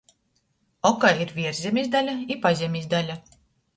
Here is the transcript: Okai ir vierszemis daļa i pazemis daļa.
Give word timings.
Okai 0.89 1.11
ir 1.25 1.33
vierszemis 1.37 1.91
daļa 1.97 2.17
i 2.37 2.41
pazemis 2.47 2.93
daļa. 2.95 3.19